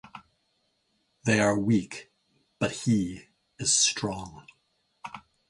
They 1.25 1.39
are 1.39 1.59
weak 1.59 2.09
but 2.57 2.71
he 2.71 3.27
is 3.59 3.71
strong. 3.71 4.47